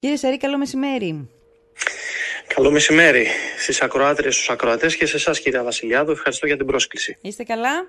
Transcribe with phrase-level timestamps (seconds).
[0.00, 1.28] Κύριε Σαρή, καλό μεσημέρι.
[2.54, 3.26] Καλό μεσημέρι
[3.58, 6.10] στις ακροάτριες, στους ακροατές και σε εσάς κύριε Βασιλιάδου.
[6.10, 7.18] Ευχαριστώ για την πρόσκληση.
[7.20, 7.88] Είστε καλά;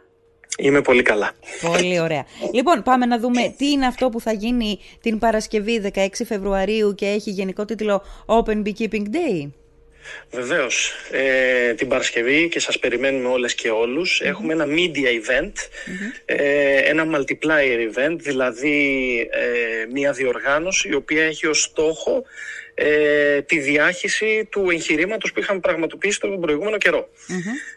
[0.57, 1.31] Είμαι πολύ καλά.
[1.61, 2.25] Πολύ ωραία.
[2.53, 7.05] Λοιπόν, πάμε να δούμε τι είναι αυτό που θα γίνει την Παρασκευή 16 Φεβρουαρίου και
[7.05, 9.49] έχει γενικό τίτλο Open Beekeeping Day.
[10.31, 10.93] Βεβαίως.
[11.11, 15.51] Ε, την Παρασκευή και σας περιμένουμε όλες και ολους Έχουμε ένα media event,
[16.25, 22.23] ε, ένα multiplier event, δηλαδή ε, μια διοργάνωση η οποία έχει ως στόχο
[22.73, 26.77] ε, τη διάχυση του εγχειρήματος που είχαμε πραγματοποιήσει τον προηγούμενο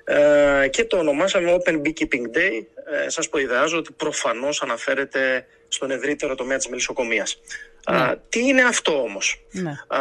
[0.04, 2.65] Ε, και το ονομάσαμε Open Beekeeping Day.
[3.04, 7.41] Ε, σας προειδεάζω ότι προφανώς αναφέρεται στον ευρύτερο τομέα της μελισσοκομείας.
[7.84, 9.70] Α, τι είναι αυτό όμως; Ναι.
[9.70, 9.98] Α,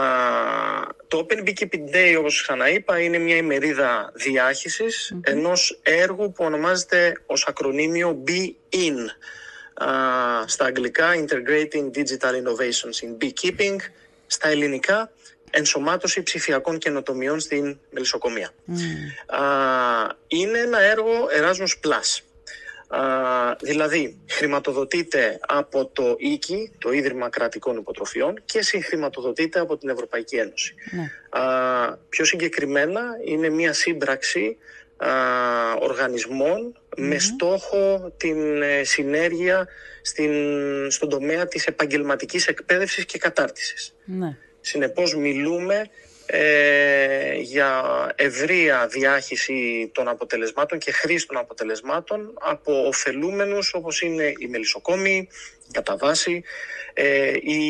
[1.08, 7.46] το Open Beekeeping Day, όπως ξαναείπα, είναι μια ημερίδα διάχυσης ενός έργου που ονομάζεται ως
[7.48, 8.98] ακρονίμιο Be-In.
[9.74, 9.88] Α,
[10.48, 13.76] στα αγγλικά Integrating Digital Innovations in Beekeeping
[14.28, 15.12] στα ελληνικά
[15.52, 18.50] ενσωμάτωση ψηφιακών καινοτομιών στην μελισσοκομεία.
[19.26, 19.42] Α,
[20.28, 22.22] είναι ένα έργο Erasmus Plus.
[22.94, 30.36] Α, δηλαδή, χρηματοδοτείται από το ΙΚΙ, το Ίδρυμα Κρατικών Υποτροφιών, και συγχρηματοδοτείται από την Ευρωπαϊκή
[30.36, 30.76] Ένωση.
[30.92, 31.12] Ναι.
[31.42, 34.58] Α, πιο συγκεκριμένα, είναι μια σύμπραξη
[34.98, 35.10] α,
[35.80, 39.68] οργανισμών με στόχο την ε, συνέργεια
[40.02, 40.32] στην,
[40.92, 43.96] στον τομέα της επαγγελματικής εκπαίδευσης και κατάρτισης.
[44.06, 44.38] Ναι.
[44.62, 45.90] Συνεπώς μιλούμε
[46.26, 47.84] ε, για
[48.16, 55.28] ευρεία διάχυση των αποτελεσμάτων και χρήση των αποτελεσμάτων από ωφελούμενους όπως είναι οι μελισσοκόμοι,
[55.68, 56.44] η καταβάση,
[56.94, 57.64] ε, οι,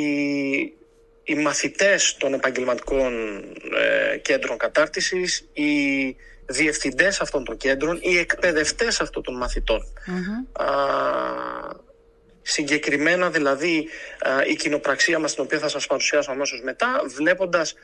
[1.23, 3.37] οι μαθητές των επαγγελματικών
[4.13, 6.15] ε, κέντρων κατάρτισης, οι
[6.45, 9.81] διευθυντές αυτών των κέντρων, οι εκπαιδευτές αυτών των μαθητων
[10.51, 10.65] Α,
[12.41, 13.87] συγκεκριμένα δηλαδή
[14.19, 17.77] α, η κοινοπραξία μας την οποία θα σας παρουσιάσω αμέσως μετά βλέποντας α,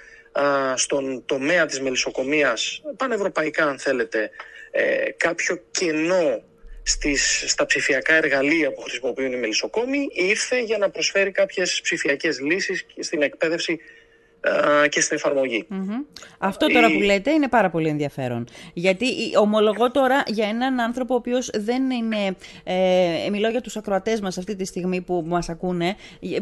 [0.76, 4.30] στον τομέα της μελισσοκομείας πανευρωπαϊκά αν θέλετε
[4.72, 6.44] ε, κάποιο κενό
[6.84, 12.86] στις, στα ψηφιακά εργαλεία που χρησιμοποιούν οι μελισσοκόμοι ήρθε για να προσφέρει κάποιες ψηφιακές λύσεις
[13.00, 13.78] στην εκπαίδευση α,
[14.90, 15.68] και στην εφαρμογη
[16.38, 18.48] Αυτό τώρα που λέτε είναι πάρα πολύ ενδιαφέρον.
[18.74, 19.06] Γιατί
[19.40, 24.38] ομολογώ τώρα για έναν άνθρωπο ο οποίος δεν είναι, ε, μιλώ για τους ακροατές μας
[24.38, 26.40] αυτή τη στιγμή που μας ακούνε, ε,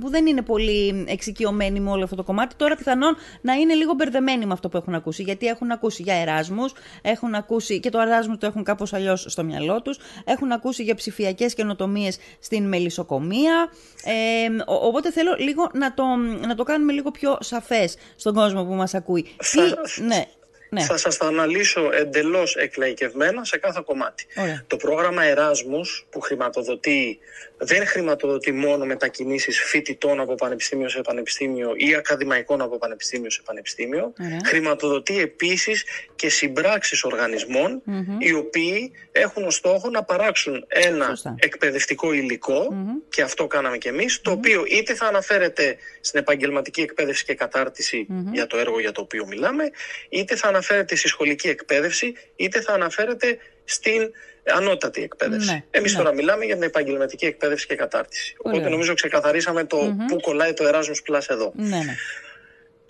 [0.00, 3.94] που δεν είναι πολύ εξοικειωμένοι με όλο αυτό το κομμάτι, τώρα πιθανόν να είναι λίγο
[3.94, 5.22] μπερδεμένοι με αυτό που έχουν ακούσει.
[5.22, 9.44] Γιατί έχουν ακούσει για Εράσμους, έχουν ακούσει και το Εράσμους το έχουν κάπως αλλιώς στο
[9.44, 13.70] μυαλό τους, έχουν ακούσει για ψηφιακές καινοτομίες στην μελισσοκομεία,
[14.04, 16.04] ε, οπότε θέλω λίγο να το,
[16.46, 19.26] να το κάνουμε λίγο πιο σαφές στον κόσμο που μας ακούει.
[19.38, 20.02] Θα, Τι...
[20.02, 20.24] Ναι,
[20.70, 20.82] ναι.
[20.82, 24.26] θα σας τα αναλύσω εντελώς εκλαϊκευμένα σε κάθε κομμάτι.
[24.36, 24.64] Ωραία.
[24.66, 27.18] Το πρόγραμμα Εράσμους που χρηματοδοτεί,
[27.56, 34.12] δεν χρηματοδοτεί μόνο μετακινήσεις φοιτητών από πανεπιστήμιο σε πανεπιστήμιο ή ακαδημαϊκών από πανεπιστήμιο σε πανεπιστήμιο,
[34.20, 34.38] Ωραία.
[34.44, 35.84] χρηματοδοτεί επίσης
[36.16, 37.82] και συμπράξεις οργανισμών
[38.18, 41.34] οι οποίοι έχουν ως στόχο να παράξουν ένα Σωστά.
[41.38, 42.74] εκπαιδευτικό υλικό
[43.08, 48.06] και αυτό κάναμε και εμείς, το οποίο είτε θα αναφέρεται στην επαγγελματική εκπαίδευση και κατάρτιση
[48.32, 49.70] για το έργο για το οποίο μιλάμε,
[50.08, 54.10] είτε θα αναφέρεται στη σχολική εκπαίδευση, είτε θα αναφέρεται στην
[54.54, 55.50] ανώτατη εκπαίδευση.
[55.52, 55.98] Ναι, Εμείς ναι.
[55.98, 58.34] τώρα μιλάμε για την επαγγελματική εκπαίδευση και κατάρτιση.
[58.38, 58.68] Οπότε ωραία.
[58.68, 61.52] νομίζω ξεκαθαρίσαμε το πού κολλάει το Erasmus Plus εδώ.
[61.56, 61.96] Ναι, ναι.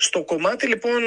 [0.00, 1.02] Στο κομμάτι λοιπόν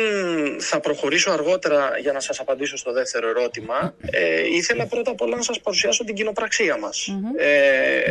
[0.60, 3.96] θα προχωρήσω αργότερα για να σας απαντήσω στο δεύτερο ερώτημα.
[4.12, 7.16] Ε, ήθελα πρώτα απ' όλα να σας παρουσιάσω την κοινοπραξία μας.
[7.38, 8.02] Ε,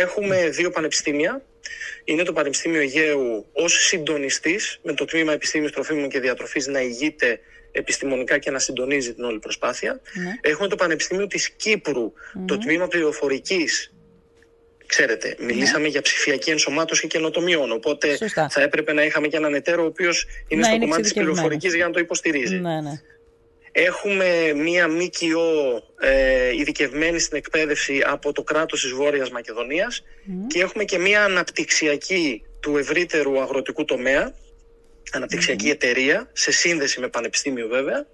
[0.00, 1.42] έχουμε δύο πανεπιστήμια.
[2.04, 7.40] Είναι το Πανεπιστήμιο Αιγαίου ως συντονιστής με το Τμήμα Επιστήμης Τροφίμων και Διατροφής να ηγείται
[7.72, 10.00] επιστημονικά και να συντονίζει την όλη προσπάθεια.
[10.14, 10.50] Ναι.
[10.50, 12.12] Έχουμε το Πανεπιστήμιο της κυπρου
[12.46, 13.92] το Τμήμα Πληροφορικής
[14.86, 17.72] Ξέρετε, μιλήσαμε για ψηφιακή ενσωμάτωση καινοτομιών.
[17.72, 18.48] Οπότε Σωστά.
[18.48, 21.10] θα έπρεπε να είχαμε και έναν εταίρο ο οποίος είναι Να στο είναι κομμάτι της
[21.10, 21.50] εξειδικευμένος.
[21.50, 22.56] πληροφορικής για να το υποστηρίζει.
[22.56, 23.00] ναι, ναι.
[23.72, 30.04] Έχουμε μία ΜΚΟ ε, ειδικευμένη στην εκπαίδευση από το κράτος της Βόρειας Μακεδονίας
[30.46, 34.34] και έχουμε και μία αναπτυξιακή του ευρύτερου αγροτικού τομέα,
[35.12, 38.06] αναπτυξιακή εταιρεία, σε σύνδεση με πανεπιστήμιο βέβαια,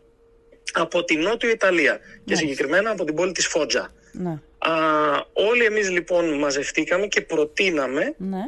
[0.72, 3.92] από την Νότιο Ιταλία και συγκεκριμένα από την πόλη της Φότζα.
[4.12, 4.40] ναι.
[4.58, 4.72] Α,
[5.32, 8.38] όλοι εμείς λοιπόν μαζευτήκαμε και προτείναμε ναι.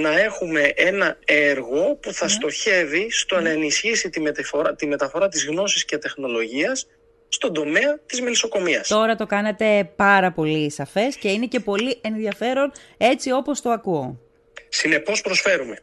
[0.00, 5.46] να έχουμε ένα έργο που θα στοχεύει στο να ενισχύσει τη μεταφορά, τη μεταφορά της
[5.46, 6.86] γνώσης και τεχνολογίας
[7.28, 8.88] στον τομέα της μελισσοκομείας.
[8.88, 14.20] Τώρα το κάνατε πάρα πολύ σαφές και είναι και πολύ ενδιαφέρον έτσι όπως το ακούω.
[14.68, 15.78] Συνεπώς προσφέρουμε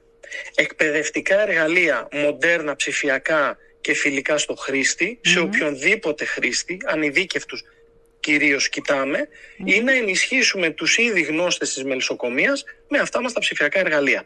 [0.56, 7.64] εκπαιδευτικά εργαλεία, μοντέρνα, ψηφιακά και φιλικά στο χρήστη, σε οποιονδήποτε χρήστη, ανειδίκευτους
[8.20, 9.28] κυρίως κοιτάμε,
[9.66, 14.26] ή να ενισχύσουμε τους ήδη γνώστες της μελισσοκομείας με αυτά μας τα ψηφιακά εργαλεία.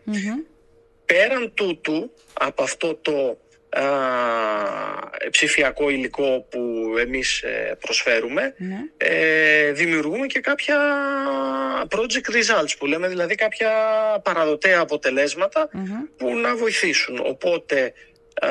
[1.05, 3.37] πέραν τούτου, από αυτό το
[3.71, 3.81] α,
[5.29, 8.77] ψηφιακό υλικό που εμείς ε, προσφέρουμε, Ναι.
[8.97, 10.77] ε, δημιουργούμε και κάποια
[11.89, 13.71] project results που λέμε, δηλαδή κάποια
[14.23, 15.85] παραδοτέα αποτελέσματα Μμμ.
[16.17, 17.19] που να βοηθήσουν.
[17.23, 17.93] Οπότε
[18.41, 18.49] α,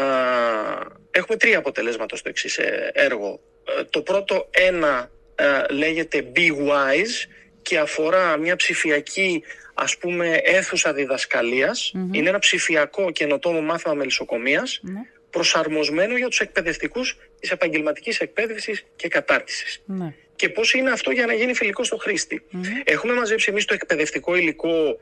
[1.11, 3.41] έχουμε τρία αποτελέσματα στο εξής ε, έργο.
[3.79, 7.29] Ε, Το πρώτο ένα ε, λέγεται Be Wise
[7.63, 9.43] και αφορά μια ψηφιακή
[9.83, 11.93] ας πούμε αίθουσα διδασκαλίας.
[12.13, 15.01] Είναι ένα ψηφιακό καινοτόμο μάθημα μελισσοκομείας Ναι.
[15.31, 19.83] προσαρμοσμένο για τους εκπαιδευτικούς της επαγγελματικής εκπαίδευσης και κατάρτισης.
[19.87, 20.15] Ναι.
[20.37, 22.43] Και πώς είναι αυτό για να γίνει φιλικό στο χρήστη.
[22.85, 24.99] Έχουμε μαζέψει εμείς το εκπαιδευτικό υλικό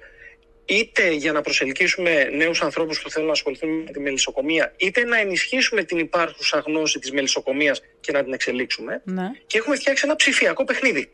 [0.64, 5.18] είτε για να προσελκύσουμε νέους ανθρώπους που θέλουν να ασχοληθούν με τη μελισσοκομεία, είτε να
[5.20, 9.02] ενισχύσουμε την υπάρχουσα γνώση της μελισσοκομείας και να την εξελίξουμε.
[9.04, 9.30] Ναι.
[9.46, 11.10] Και έχουμε φτιάξει ένα ψηφιακό παιχνίδι.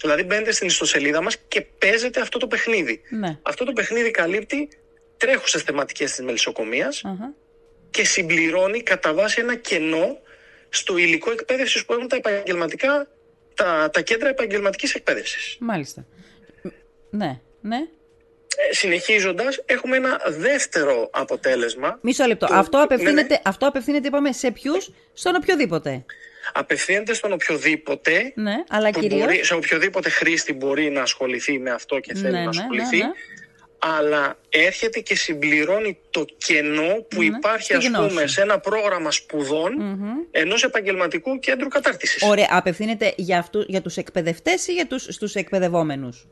[0.00, 3.00] Δηλαδή μπαίνετε στην ιστοσελίδα μας και παίζετε αυτό το παιχνίδι.
[3.10, 3.38] Ναι.
[3.42, 4.68] Αυτό το παιχνίδι καλύπτει
[5.16, 7.32] τρέχουσες θεματικές της μελισσοκομείας Αχα.
[7.90, 10.18] και συμπληρώνει κατά βάση ένα κενό
[10.68, 13.08] στο υλικό εκπαίδευσης που έχουν τα επαγγελματικά,
[13.54, 15.56] τα, τα κέντρα επαγγελματικής εκπαίδευσης.
[15.60, 16.06] Μάλιστα.
[17.10, 17.40] Ναι.
[17.60, 17.76] Ναι.
[18.70, 21.98] Ε, συνεχίζοντας, έχουμε ένα δεύτερο αποτέλεσμα.
[22.02, 22.46] Μισό λεπτό.
[22.46, 23.40] Το- Αυτό, ναι, απευθύνεται, ναι.
[23.44, 26.04] αυτό απευθύνεται, είπαμε, σε ποιους, στον οποιοδήποτε.
[26.52, 29.18] Απευθύνεται στον οποιοδήποτε, Ναι, αλλά που κυρίω.
[29.18, 32.96] μπορεί, σε οποιοδήποτε χρήστη μπορεί να ασχοληθεί με αυτό και θέλει Ναι, να ναι, ασχοληθεί.
[32.96, 33.10] ναι, ναι.
[33.78, 38.08] Αλλά έρχεται και συμπληρώνει το κενό που Ναι, υπάρχει τη ας γνώση.
[38.08, 39.72] πούμε σε ένα πρόγραμμα σπουδών
[40.30, 42.22] ενός επαγγελματικού κέντρου κατάρτισης.
[42.22, 46.26] Ωραία, απευθύνεται για, αυτού, για τους εκπαιδευτές ή για τους, στους εκπαιδευόμενους;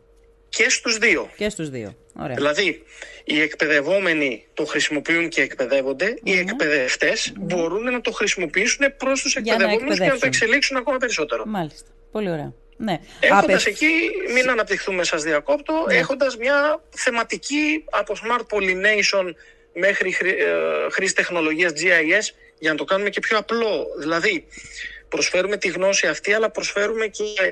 [0.56, 1.30] Και στους δύο.
[1.36, 1.96] Και στους δύο.
[2.20, 2.34] Ωραία.
[2.34, 2.82] Δηλαδή,
[3.24, 9.40] οι εκπαιδευόμενοι το χρησιμοποιούν και εκπαιδεύονται, οι εκπαιδευτές μπορούν να το χρησιμοποιήσουν προς τους να
[9.40, 10.28] εκπαιδευόμενους και να το εκπαιδεύσουν.
[10.28, 11.44] εξελίξουν ακόμα περισσότερο.
[11.46, 11.88] Μάλιστα.
[12.12, 12.52] Πολύ ωραία.
[12.76, 12.98] Ναι.
[13.20, 13.92] Έχοντας Απευθ- εκεί,
[14.34, 19.30] μην αναπτυχθούμε σας διακόπτω, έχοντας μια θεματική από smart pollination
[19.74, 23.86] μέχρι χρή- ε, χρήση τεχνολογίας GIS για να το κάνουμε και πιο απλό.
[23.98, 24.46] Δηλαδή,
[25.08, 27.50] προσφέρουμε τη γνώση αυτή, αλλά προσφέρουμε και ε,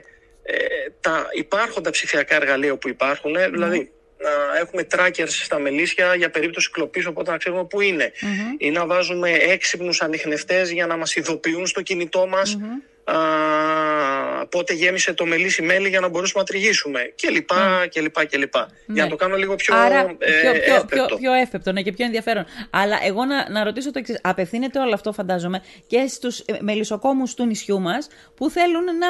[1.01, 3.37] τα υπάρχοντα ψηφιακά εργαλεία που υπάρχουν.
[3.37, 8.13] ε, Δηλαδή, να έχουμε trackers στα μελίσια για περίπτωση κλοπής, οπότε να ξέρουμε πού είναι.
[8.59, 12.59] Ή να βάζουμε έξυπνους ανιχνευτές για να μας ειδοποιούν στο κινητό μας
[13.05, 18.25] α, πότε γέμισε το μελίσι μέλι για να μπορέσουμε να τριγίσουμε και λοιπά και λοιπά
[18.25, 18.69] και λοιπά.
[18.87, 21.07] Για να το κάνω λίγο πιο, Άρα, ε, πιο, πιο, εύπεπτο.
[21.07, 22.45] πιο, πιο εύπεπτο ναι, και πιο ενδιαφέρον.
[22.71, 24.19] Αλλά εγώ να, να ρωτήσω το εξής.
[24.23, 29.09] Απευθύνεται όλο αυτό, φαντάζομαι, και στους μελισσοκόμους του νησιού μας που θέλουν να.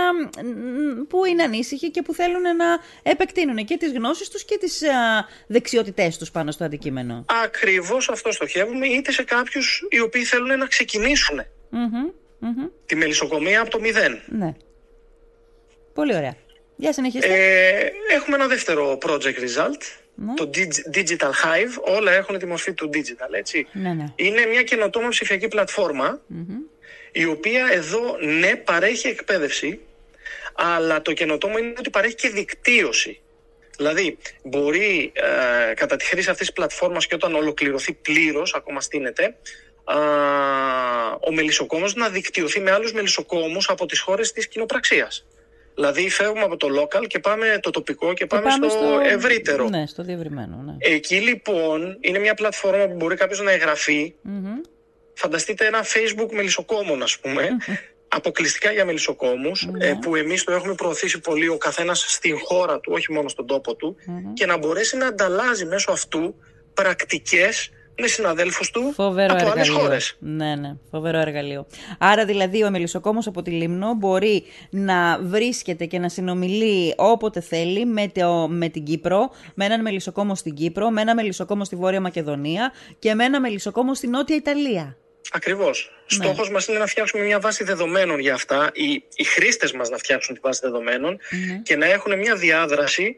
[1.08, 2.66] που είναι ανήσυχοι και που θέλουν να
[3.02, 4.82] επεκτείνουν και τις γνώσεις τους και τις
[5.46, 7.24] δεξιότητές τους πάνω στο αντικείμενο.
[7.44, 11.44] Ακριβώς αυτό στοχεύουμε είτε σε κάποιους οι οποίοι θέλουν να ξεκινήσουν
[11.74, 12.10] Μμμ,
[12.42, 12.66] μμμ.
[12.86, 14.20] τη μελισσοκομεία από το μηδέν.
[14.26, 14.54] Ναι.
[15.94, 16.36] Πολύ ωραία.
[16.76, 17.28] Για συνεχίστε.
[17.34, 19.82] Ε, έχουμε ένα δεύτερο project result,
[20.14, 20.34] Ναι.
[20.34, 21.96] το Dig- Digital Hive.
[21.96, 23.66] Όλα έχουν τη μορφή του digital, έτσι.
[23.72, 24.04] Ναι, ναι.
[24.16, 26.20] Είναι μια καινοτόμα ψηφιακή πλατφόρμα,
[27.12, 29.80] η οποία εδώ ναι παρέχει εκπαίδευση,
[30.54, 33.20] αλλά το καινοτόμο είναι ότι παρέχει και δικτύωση.
[33.76, 35.12] Δηλαδή, μπορεί
[35.70, 39.36] ε, κατά τη χρήση αυτής της πλατφόρμας και όταν ολοκληρωθεί πλήρως, ακόμα στείνεται,
[39.84, 39.96] α,
[41.20, 45.26] ο μελισσοκόμος να δικτυωθεί με άλλους μελισσοκόμους από τις χώρες της κοινοπραξίας.
[45.74, 49.68] Δηλαδή, φεύγουμε από το local και πάμε το τοπικό και πάμε, στο, ευρύτερο.
[49.68, 50.62] Ναι, στο διευρυμένο.
[50.64, 50.74] Ναι.
[50.78, 54.14] Εκεί λοιπόν είναι μια πλατφόρμα που μπορεί κάποιος να εγγραφεί.
[55.14, 57.48] Φανταστείτε ένα facebook μελισσοκόμων ας πούμε,
[58.08, 62.92] αποκλειστικά για μελισσοκόμους, ε, που εμείς το έχουμε προωθήσει πολύ ο καθένας στην χώρα του,
[62.94, 63.96] όχι μόνο στον τόπο του,
[64.34, 66.34] και να μπορέσει να ανταλλάζει μέσω αυτού
[66.74, 67.70] πρακτικές
[68.02, 69.78] με συναδέλφους του Φοβερό από άλλες εργαλείο.
[69.80, 70.16] χώρες.
[70.18, 71.66] Ναι, ναι, φοβερό εργαλείο.
[71.98, 77.86] Άρα δηλαδή ο μελισσοκόμος από τη Λίμνο μπορεί να βρίσκεται και να συνομιλεί όποτε θέλει
[77.86, 82.00] με, το, με την Κύπρο, με έναν μελισσοκόμο στην Κύπρο, με ένα μελισσοκόμο στη Βόρεια
[82.00, 84.96] Μακεδονία και με ένα μελισσοκόμο στη Νότια Ιταλία.
[85.32, 85.90] Ακριβώς.
[86.18, 86.24] Ναι.
[86.24, 89.96] Στόχος μας είναι να φτιάξουμε μια βάση δεδομένων για αυτά, οι, οι χρήστες μας να
[89.96, 91.18] φτιάξουν τη βάση δεδομένων
[91.48, 91.58] Ναι.
[91.62, 93.16] και να έχουν μια διάδραση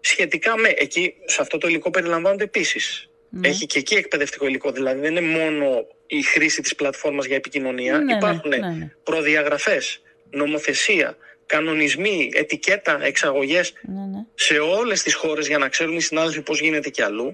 [0.00, 3.10] σχετικά με, εκεί σε αυτό το υλικό περιλαμβάνονται επίσης.
[3.30, 3.48] Ναι.
[3.48, 7.98] Έχει και εκεί εκπαιδευτικό υλικό, δηλαδή δεν είναι μόνο η χρήση της πλατφόρμας για επικοινωνία,
[7.98, 8.90] Ναι, ναι, υπάρχουν ναι, ναι.
[9.02, 11.16] προδιαγραφές, νομοθεσία,
[11.46, 14.24] κανονισμοί, ετικέτα, εξαγωγές Ναι, ναι.
[14.34, 17.32] σε όλες τις χώρες για να ξέρουν οι συνάδελφοι πώς γίνεται και αλλού.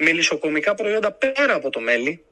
[0.00, 2.24] Μελισσοκομικά προϊόντα πέρα από το μέλι,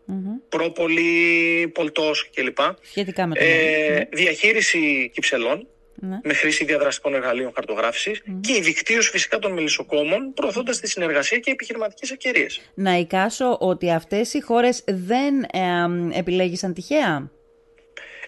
[0.48, 2.58] πρόπολη, πολτός κλπ.
[2.82, 4.06] Σχετικά με το Ε, μέλλον.
[4.12, 5.66] διαχείριση κυψελών
[6.00, 6.18] Ναι.
[6.24, 11.50] με χρήση διαδραστικών εργαλείων χαρτογράφησης και η δικτύωση φυσικά των μελισσοκόμων προωθώντας τη συνεργασία και
[11.50, 12.60] επιχειρηματικές ευκαιρίες.
[12.74, 17.30] Να εικάσω ότι αυτές οι χώρες δεν ε, επιλέγησαν τυχαία;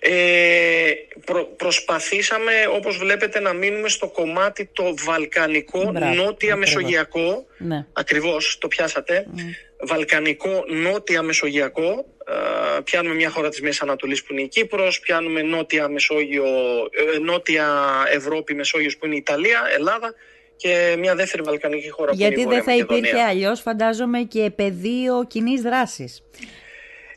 [0.01, 0.91] Ε,
[1.25, 6.59] προ- προσπαθήσαμε όπως βλέπετε να μείνουμε στο κομμάτι το βαλκανικό, Μπράβο, νότια ακριβώς.
[6.59, 7.87] μεσογειακό Ναι.
[7.93, 9.27] ακριβώς το πιάσατε
[9.87, 12.05] βαλκανικό νότια μεσογειακό.
[12.79, 16.45] Ε, πιάνουμε μια χώρα της Μέσης Ανατολής που είναι η Κύπρος, πιάνουμε νότια, Μεσόγειο,
[17.15, 17.67] ε, νότια
[18.13, 20.15] Ευρώπη, Μεσόγειος που είναι η Ιταλία, Ελλάδα
[20.57, 24.21] και μια δεύτερη βαλκανική χώρα Γιατί που είναι η δεν θα Βόρεια υπήρχε αλλιώς, φαντάζομαι,
[24.21, 26.23] και πεδίο κοινής δράσης.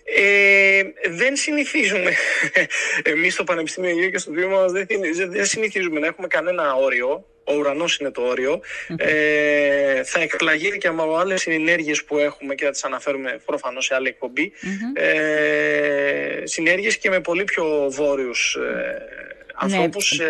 [0.03, 2.11] Ε, δεν συνηθίζουμε.
[3.13, 4.87] Εμείς στο Πανεπιστήμιο Αγίου και στο τμήμα μας δεν,
[5.29, 8.61] δεν συνηθίζουμε να έχουμε κανένα όριο ο ουρανός είναι το όριο.
[8.95, 13.95] Ε, θα εκπλαγεί και από άλλες συνέργειες που έχουμε και θα τις αναφέρουμε προφανώς σε
[13.95, 14.51] άλλη εκπομπή.
[14.93, 19.31] Ε, συνέργειες και με πολύ πιο βόρειους ε,
[19.61, 20.25] ανθρώπους σε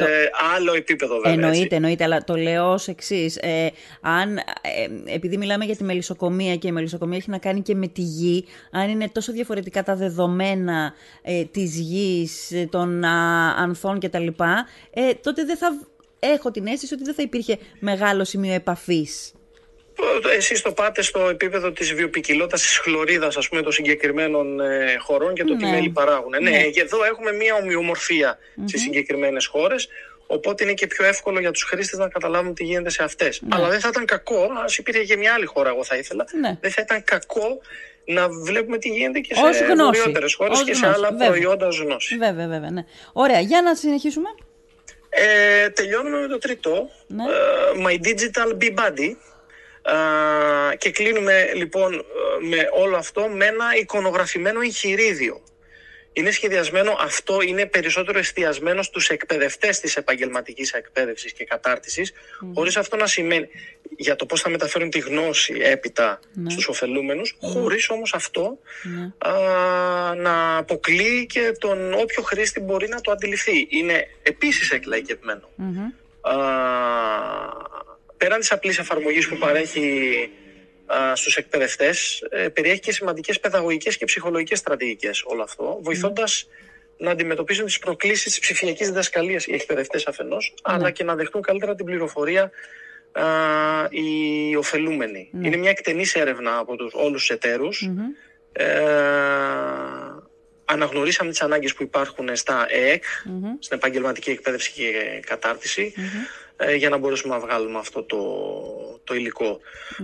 [0.55, 1.31] άλλο επίπεδο βέβαια.
[1.31, 1.75] Εννοείται, έτσι.
[1.75, 3.37] εννοείται, αλλά το λέω ως εξής.
[3.37, 7.75] Ε, αν, ε, επειδή μιλάμε για τη μελισσοκομεία και η μελισσοκομεία έχει να κάνει και
[7.75, 13.55] με τη γη, αν είναι τόσο διαφορετικά τα δεδομένα ε, της γης, ε, των α,
[13.57, 14.27] ανθών κτλ.,
[14.93, 15.79] ε, τότε δεν θα
[16.23, 19.33] έχω την αίσθηση ότι δεν θα υπήρχε μεγάλο σημείο επαφής.
[20.37, 25.33] Εσείς το πάτε στο επίπεδο της βιοπικιλότητας της χλωρίδας ας πούμε των συγκεκριμένων ε, χωρών
[25.33, 25.71] και το τι Ναι.
[25.71, 26.29] μέλη παράγουν.
[26.41, 26.63] Ναι, Ναι.
[26.63, 29.87] και εδώ έχουμε μια ομοιομορφία στις συγκεκριμένες χώρες
[30.27, 33.41] Οπότε είναι και πιο εύκολο για τους χρήστες να καταλάβουν τι γίνεται σε αυτές.
[33.49, 36.57] Αλλά δεν θα ήταν κακό, ας υπήρχε και μια άλλη χώρα εγώ θα ήθελα, Ναι.
[36.61, 37.61] δεν θα ήταν κακό
[38.05, 39.99] να βλέπουμε τι γίνεται και Ως σε γνώση.
[39.99, 41.27] βορειότερες χώρες Ως και σε γνώση, άλλα βέβαια.
[41.27, 42.17] προϊόντα ως γνώση.
[42.17, 42.83] Βέβαια, βέβαια, ναι.
[43.13, 44.29] Ωραία, για να συνεχίσουμε.
[45.13, 47.23] Ε, τελειώνουμε με το τρίτο, Ναι.
[47.23, 49.15] ε, My Digital Bee Buddy.
[50.71, 55.41] Ε, και κλείνουμε λοιπόν ε, με όλο αυτό με ένα εικονογραφημένο εγχειρίδιο.
[56.13, 62.13] Είναι σχεδιασμένο, αυτό είναι περισσότερο εστιασμένο στους εκπαιδευτές της επαγγελματικής εκπαίδευσης και κατάρτισης,
[62.53, 63.47] χωρίς αυτό να σημαίνει
[63.97, 68.59] για το πώς θα μεταφέρουν τη γνώση έπειτα στους ωφελούμενους, χωρίς όμως αυτό
[69.17, 69.31] α,
[70.15, 73.67] να αποκλείει και τον όποιο χρήστη μπορεί να το αντιληφθεί.
[73.69, 75.49] Είναι επίσης εκλαϊκευμένο.
[76.21, 76.33] Α,
[78.17, 79.81] πέραν της απλής εφαρμογής που παρέχει
[80.23, 80.40] α,
[81.13, 86.47] στους εκπαιδευτές, ε, περιέχει και σημαντικές παιδαγωγικές και ψυχολογικές στρατηγικές όλο αυτό, βοηθώντας
[86.97, 91.75] να αντιμετωπίσουν τις προκλήσεις της ψηφιακής διδασκαλίας οι εκπαιδευτές αφενός, αλλά και να δεχτούν καλύτερα
[91.75, 92.51] την πληροφορία
[93.11, 93.23] α,
[93.89, 95.29] οι ωφελούμενοι.
[95.43, 97.89] Είναι μια εκτενής έρευνα από τους, όλους τους εταιρους
[98.53, 98.65] Ε,
[100.71, 103.03] αναγνωρίσαμε τις ανάγκες που υπάρχουν στα ΕΕΚ,
[103.59, 105.93] στην επαγγελματική εκπαίδευση και κατάρτιση,
[106.55, 108.21] ε, για να μπορέσουμε να βγάλουμε αυτό το,
[109.03, 109.59] το υλικό.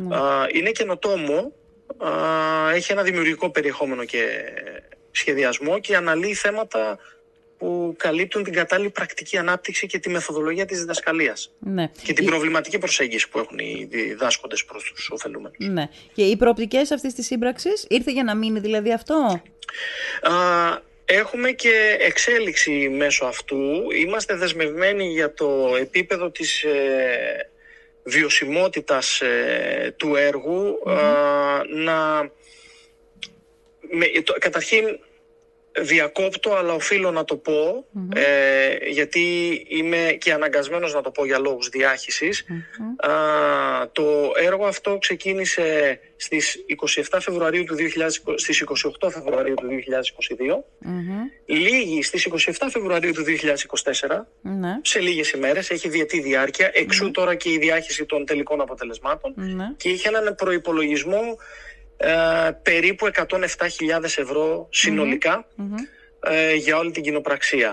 [0.10, 1.54] Α, είναι καινοτόμο,
[1.98, 2.10] α,
[2.74, 4.24] έχει ένα δημιουργικό περιεχόμενο και
[5.12, 6.98] σχεδιασμό και αναλύει θέματα
[7.58, 11.92] που καλύπτουν την κατάλληλη πρακτική ανάπτυξη και τη μεθοδολογία της διδασκαλίας Ναι.
[12.04, 15.58] και την προβληματική προσέγγιση που έχουν οι διδάσκοντες προς τους ωφελούμενους.
[15.58, 15.90] Ναι.
[16.14, 19.42] Και οι προοπτικές αυτής της σύμπραξης ήρθε για να μείνει δηλαδή αυτό;
[20.22, 20.34] Α,
[21.06, 23.92] έχουμε και εξέλιξη μέσω αυτού.
[23.92, 27.50] Είμαστε δεσμευμένοι για το επίπεδο της ε,
[28.04, 30.94] βιωσιμότητας ε, του έργου α,
[31.68, 32.22] να...
[33.90, 35.00] Με, το, καταρχήν
[35.81, 39.22] διακόπτω αλλά οφείλω να το πω ε, γιατί
[39.67, 42.46] είμαι και αναγκασμένος να το πω για λόγους διάχυσης.
[42.98, 43.12] Α,
[43.91, 46.57] το έργο αυτό ξεκίνησε στις
[47.12, 48.63] 27 Φεβρουαρίου του 2020, στις
[49.01, 50.63] 28 Φεβρουαρίου του 2022
[51.46, 54.79] Λίγη στις 27 Φεβρουαρίου του 2024 Ναι.
[54.81, 59.34] σε λίγες ημέρες, έχει διετή διάρκεια, εξού τώρα και η διάχυση των τελικών αποτελεσμάτων.
[59.36, 59.65] Ναι.
[59.77, 61.38] και είχε έναν προϋπολογισμό
[61.98, 62.10] ε,
[62.62, 65.48] περίπου 107.000 ευρώ συνολικα
[66.20, 67.70] ε, για όλη την κοινοπραξία.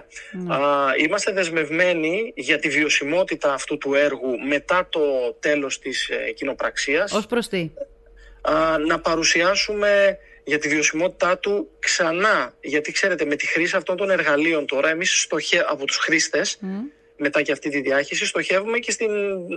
[0.48, 0.58] Α,
[0.98, 5.00] είμαστε δεσμευμένοι για τη βιωσιμότητα αυτού του έργου μετά το
[5.40, 7.70] τέλος της ε, κοινοπραξίας Ως προς τι;
[8.42, 12.54] α, να παρουσιάσουμε για τη βιωσιμότητά του ξανά.
[12.60, 15.64] Γιατί ξέρετε, με τη χρήση αυτών των εργαλείων τώρα, εμείς στοχε...
[15.68, 16.58] από τους χρήστες,
[17.16, 19.10] μετά και αυτή τη διάχυση, στοχεύουμε και στην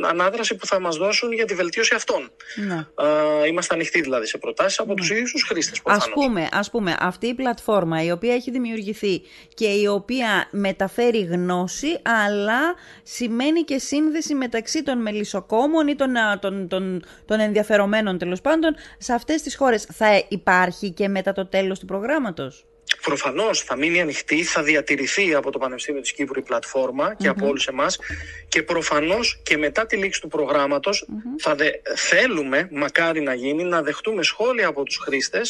[0.05, 2.31] ανάδραση που θα μας δώσουν για τη βελτίωση αυτών.
[2.55, 2.75] Ναι.
[2.75, 5.77] Α, είμαστε ανοιχτοί δηλαδή σε προτάσεις από τους ίδιους τους χρήστες.
[5.77, 6.13] Ας προφανώς.
[6.13, 9.21] πούμε, ας πούμε, αυτή η πλατφόρμα η οποία έχει δημιουργηθεί
[9.53, 16.39] και η οποία μεταφέρει γνώση, αλλά σημαίνει και σύνδεση μεταξύ των μελισσοκόμων ή των, α,
[16.39, 19.87] των, των, των ενδιαφερομένων τέλος πάντων σε αυτές τις χώρες.
[19.93, 22.65] Θα υπάρχει και μετά το τέλος του προγράμματος;
[23.01, 27.47] Προφανώς θα μείνει ανοιχτή, θα διατηρηθεί από το Πανεπιστήμιο της Κύπρου η πλατφόρμα και από
[27.47, 27.99] όλους εμάς.
[28.47, 30.91] Και προφανώς και μετά τη λήξη του προγραμματο
[31.39, 35.41] θα δε, θέλουμε, μακάρι να γίνει, να δεχτούμε σχόλια από τους χρηστε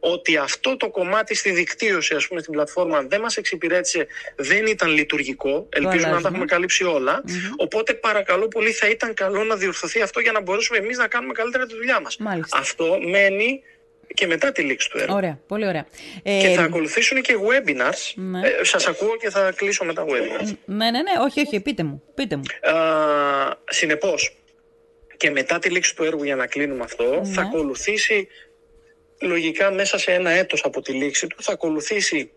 [0.00, 4.90] ότι αυτό το κομμάτι στη δικτύωση, ας πούμε, στην πλατφόρμα δεν μας εξυπηρέτησε, δεν ήταν
[4.90, 5.68] λειτουργικό.
[5.68, 6.28] Ελπίζουμε να τα αλλάζουμε.
[6.28, 7.22] έχουμε καλύψει όλα.
[7.56, 11.32] Οπότε παρακαλώ πολύ, θα ήταν καλό να διορθωθεί αυτό για να μπορέσουμε εμείς να κάνουμε
[11.32, 12.16] καλύτερα τη δουλειά μας.
[12.16, 12.58] Μάλιστα.
[12.58, 13.62] Αυτό μένει
[14.14, 15.14] και μετά τη λήξη του έργου.
[15.14, 15.86] Ωραία, πολύ ωραία.
[16.22, 18.12] Ε, Και θα ακολουθήσουν και webinars.
[18.14, 18.48] Ναι.
[18.48, 20.52] Ε, σας ακούω και θα κλείσω με τα webinars.
[20.64, 22.74] Ναι, ναι, ναι, όχι, όχι, πείτε μου, πείτε μου.
[22.76, 22.82] Α,
[23.70, 24.36] συνεπώς,
[25.16, 27.32] και μετά τη λήξη του έργου για να κλείνουμε αυτό, Ναι.
[27.32, 28.28] θα ακολουθήσει
[29.20, 32.30] λογικά μέσα σε ένα έτος από τη λήξη του θα ακολουθήσει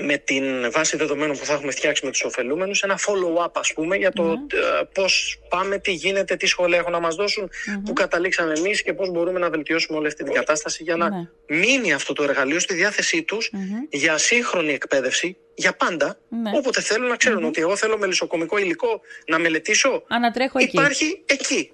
[0.00, 3.96] με την βάση δεδομένων που θα έχουμε φτιάξει με τους ωφελούμενους ένα follow-up ας πούμε
[3.96, 4.86] για το mm.
[4.94, 7.82] πώς πάμε, τι γίνεται, τι σχολεία έχουν να μας δώσουν, mm-hmm.
[7.84, 11.36] που καταλήξαμε εμείς και πώς μπορούμε να βελτιώσουμε όλη αυτή την κατάσταση για να mm
[11.48, 13.50] μείνει αυτό το εργαλείο στη διάθεσή τους
[13.90, 16.50] για σύγχρονη εκπαίδευση για πάντα, ναι.
[16.54, 21.44] όποτε θέλουν να ξέρουν ότι εγώ θέλω μελισσοκομικό υλικό να μελετήσω, Ανατρέχω υπάρχει εκεί.
[21.54, 21.72] εκεί.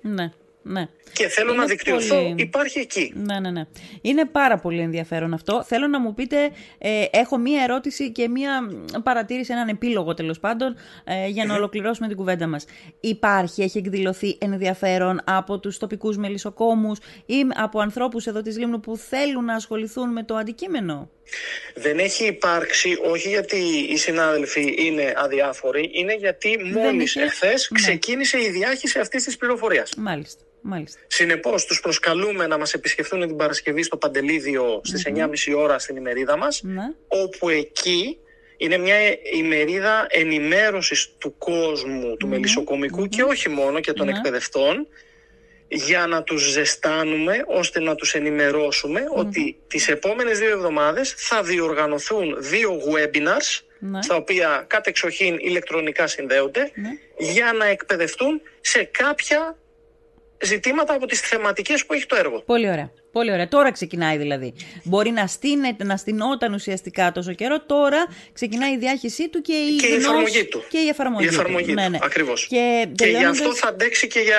[0.66, 0.80] Ναι.
[0.80, 0.88] Ναι.
[1.12, 3.12] Και θέλω να δικτυωθώ, υπάρχει εκεί.
[3.16, 3.64] Ναι, ναι, ναι.
[4.00, 5.64] Είναι πάρα πολύ ενδιαφέρον αυτό.
[5.64, 8.70] Θέλω να μου πείτε, ε, έχω μία ερώτηση και μία
[9.02, 12.64] παρατήρηση, έναν επίλογο τέλος πάντων, ε, για να ολοκληρώσουμε την κουβέντα μας.
[13.00, 18.96] Υπάρχει, έχει εκδηλωθεί ενδιαφέρον από τους τοπικούς μελισσοκόμους ή από ανθρώπους εδώ της Λίμνου που
[18.96, 21.10] θέλουν να ασχοληθούν με το αντικείμενο;
[21.74, 23.56] Δεν έχει υπάρξει, όχι γιατί
[23.90, 27.24] οι συνάδελφοι είναι αδιάφοροι, είναι γιατί μόλις είχε...
[27.24, 27.78] εχθές ναι.
[27.78, 29.92] ξεκίνησε η διάχυση αυτής της πληροφορίας.
[29.96, 30.42] Μάλιστα.
[30.66, 31.00] Μάλιστα.
[31.06, 36.36] Συνεπώς τους προσκαλούμε να μας επισκεφθούν την Παρασκευή στο Παντελίδιο στις 9.30 ώρα στην ημερίδα
[36.36, 36.82] μας, ναι.
[37.08, 38.18] όπου εκεί
[38.56, 38.96] είναι μια
[39.34, 44.86] ημερίδα ενημέρωσης του κόσμου, του μελισσοκομικου και όχι μόνο και των εκπαιδευτών,
[45.74, 52.36] για να τους ζεστάνουμε ώστε να τους ενημερώσουμε ότι τις επόμενες δύο εβδομάδες θα διοργανωθούν
[52.38, 54.02] δύο webinars ναι.
[54.02, 56.88] στα οποία κατεξοχήν ηλεκτρονικά συνδέονται ναι.
[57.18, 59.56] για να εκπαιδευτούν σε κάποια
[60.44, 62.42] ζητήματα από τις θεματικές που έχει το έργο.
[62.46, 62.90] Πολύ ωραία.
[63.12, 63.48] Πολύ ωραία.
[63.48, 64.54] Τώρα ξεκινάει δηλαδή.
[64.84, 67.64] Μπορεί να στείνεται, να στηνόταν ουσιαστικά τόσο καιρό.
[67.66, 70.64] Τώρα ξεκινάει η διάχυσή του και η, και η εφαρμογή του.
[70.68, 71.72] Και η εφαρμογή, η εφαρμογή του.
[71.72, 71.98] Ναι, ναι.
[72.02, 72.46] Ακριβώς.
[72.46, 74.38] Και, και γι' αυτό θα αντέξει και για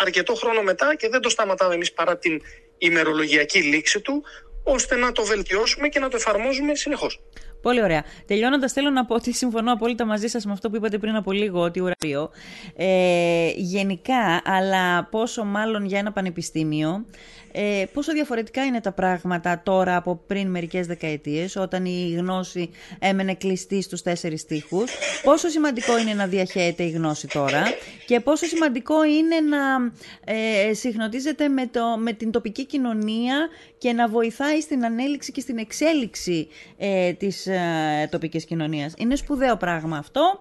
[0.00, 2.40] αρκετό χρόνο μετά και δεν το σταματάμε εμείς παρά την
[2.78, 4.22] ημερολογιακή λήξη του,
[4.64, 7.20] ώστε να το βελτιώσουμε και να το εφαρμόζουμε συνεχώς.
[7.62, 8.04] Πολύ ωραία.
[8.26, 11.32] Τελειώνοντας, θέλω να πω ότι συμφωνώ απόλυτα μαζί σας με αυτό που είπατε πριν από
[11.32, 12.30] λίγο, ότι ουρανίο.
[12.76, 17.04] Ε, γενικά, αλλά πόσο μάλλον για ένα πανεπιστήμιο,
[17.52, 23.34] ε, πόσο διαφορετικά είναι τα πράγματα τώρα από πριν μερικές δεκαετίες, όταν η γνώση έμενε
[23.34, 24.92] κλειστή στους τέσσερις τείχους.
[25.22, 27.62] Πόσο σημαντικό είναι να διαχέεται η γνώση τώρα
[28.06, 29.92] και πόσο σημαντικό είναι να
[30.34, 35.58] ε, συχνοτίζεται με, το, με την τοπική κοινωνία και να βοηθάει στην ανέλυξη και στην
[35.58, 38.92] εξέλιξη ε, της ε, τοπικής κοινωνίας.
[38.96, 40.40] Είναι σπουδαίο πράγμα αυτό.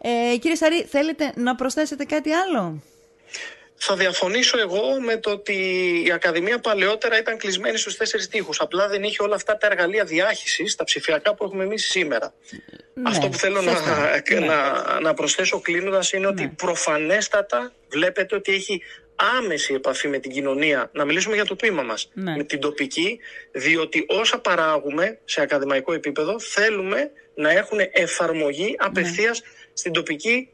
[0.00, 2.82] Ε, κύριε Σαρή, θέλετε να προσθέσετε κάτι άλλο;
[3.76, 5.54] Θα διαφωνήσω εγώ με το ότι
[6.06, 8.60] η Ακαδημία παλαιότερα ήταν κλεισμένη στους τέσσερις τείχους.
[8.60, 12.34] Απλά δεν είχε όλα αυτά τα εργαλεία διάχυσης, τα ψηφιακά που έχουμε εμείς σήμερα.
[12.94, 13.72] Ναι, Αυτό που θέλω να,
[14.30, 14.38] ναι.
[14.38, 16.48] να, να προσθέσω κλείνοντας είναι ότι ναι.
[16.48, 18.82] προφανέστατα βλέπετε ότι έχει
[19.16, 22.36] άμεση επαφή με την κοινωνία, να μιλήσουμε για το τμήμα μας, ναι.
[22.36, 23.18] με την τοπική,
[23.52, 30.48] διότι όσα παράγουμε σε ακαδημαϊκό επίπεδο θέλουμε να έχουν εφαρμογή απευθείας στην τοπική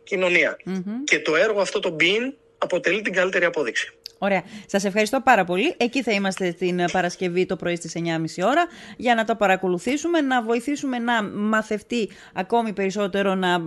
[1.05, 3.92] Και το έργο αυτό το BIN αποτελεί την καλύτερη απόδειξη.
[4.22, 4.42] Ωραία.
[4.66, 5.74] Σας ευχαριστώ πάρα πολύ.
[5.76, 10.42] Εκεί θα είμαστε την Παρασκευή το πρωί στις 9.30 ώρα για να το παρακολουθήσουμε, να
[10.42, 13.58] βοηθήσουμε να μαθευτεί ακόμη περισσότερο, να,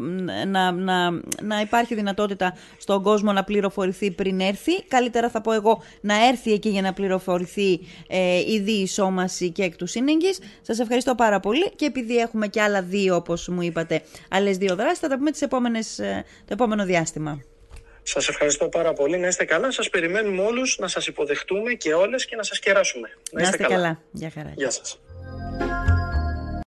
[0.45, 4.83] να, να, να υπάρχει δυνατότητα στον κόσμο να πληροφορηθεί πριν έρθει.
[4.87, 9.75] Καλύτερα θα πω εγώ να έρθει εκεί για να πληροφορηθεί ε, η διεισόμαση και εκ
[9.75, 10.33] του σύνεγγυ.
[10.61, 14.75] Σας ευχαριστώ πάρα πολύ και επειδή έχουμε και άλλα δύο, όπως μου είπατε, άλλες δύο
[14.75, 17.41] δράσεις, θα τα πούμε τις επόμενες, ε, το επόμενο διάστημα.
[18.07, 19.17] Σας ευχαριστώ πάρα πολύ.
[19.17, 19.71] Να είστε καλά.
[19.71, 23.09] Σας περιμένουμε όλους να σας υποδεχτούμε και όλες και να σας κεράσουμε.
[23.31, 23.75] Να είστε, καλά.
[23.75, 24.01] καλά.
[24.11, 24.51] Γεια χαρά.
[24.55, 24.99] Γεια σας.